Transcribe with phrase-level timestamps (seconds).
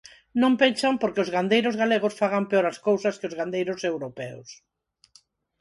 [0.41, 4.49] Non pechan porque os gandeiros galegos fagan peor as cousas que os gandeiros europeos.